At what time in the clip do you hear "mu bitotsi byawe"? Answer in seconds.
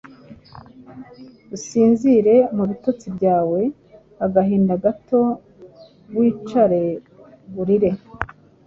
2.55-3.61